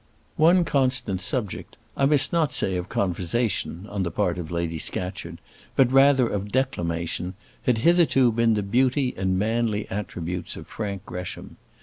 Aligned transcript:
One 0.37 0.65
constant 0.65 1.21
subject, 1.21 1.77
I 1.95 2.07
must 2.07 2.33
not 2.33 2.51
say 2.51 2.75
of 2.75 2.89
conversation, 2.89 3.85
on 3.87 4.01
the 4.01 4.09
part 4.09 4.39
of 4.39 4.49
Lady 4.49 4.79
Scatcherd, 4.79 5.37
but 5.75 5.91
rather 5.91 6.27
of 6.27 6.51
declamation, 6.51 7.35
had 7.67 7.77
hitherto 7.77 8.31
been 8.31 8.55
the 8.55 8.63
beauty 8.63 9.13
and 9.15 9.37
manly 9.37 9.87
attributes 9.91 10.55
of 10.55 10.65
Frank 10.65 11.05
Gresham. 11.05 11.57